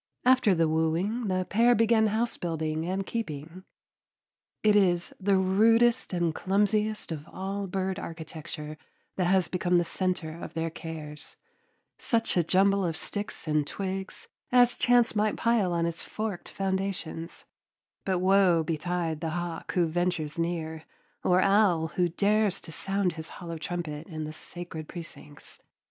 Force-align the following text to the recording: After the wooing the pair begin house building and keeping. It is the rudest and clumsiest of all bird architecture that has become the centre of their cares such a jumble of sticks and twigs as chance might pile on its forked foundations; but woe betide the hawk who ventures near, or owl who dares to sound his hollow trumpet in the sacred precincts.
After 0.25 0.55
the 0.55 0.67
wooing 0.67 1.27
the 1.27 1.45
pair 1.45 1.75
begin 1.75 2.07
house 2.07 2.35
building 2.35 2.87
and 2.87 3.05
keeping. 3.05 3.65
It 4.63 4.75
is 4.75 5.13
the 5.19 5.37
rudest 5.37 6.11
and 6.11 6.33
clumsiest 6.33 7.11
of 7.11 7.27
all 7.31 7.67
bird 7.67 7.99
architecture 7.99 8.79
that 9.17 9.27
has 9.27 9.47
become 9.47 9.77
the 9.77 9.85
centre 9.85 10.33
of 10.35 10.55
their 10.55 10.71
cares 10.71 11.37
such 11.99 12.35
a 12.35 12.43
jumble 12.43 12.83
of 12.83 12.97
sticks 12.97 13.47
and 13.47 13.67
twigs 13.67 14.27
as 14.51 14.79
chance 14.79 15.15
might 15.15 15.37
pile 15.37 15.71
on 15.71 15.85
its 15.85 16.01
forked 16.01 16.49
foundations; 16.49 17.45
but 18.03 18.17
woe 18.17 18.63
betide 18.63 19.21
the 19.21 19.29
hawk 19.29 19.71
who 19.73 19.85
ventures 19.85 20.35
near, 20.35 20.83
or 21.23 21.41
owl 21.43 21.89
who 21.89 22.09
dares 22.09 22.59
to 22.61 22.71
sound 22.71 23.13
his 23.13 23.29
hollow 23.37 23.59
trumpet 23.59 24.07
in 24.07 24.23
the 24.23 24.33
sacred 24.33 24.87
precincts. 24.87 25.61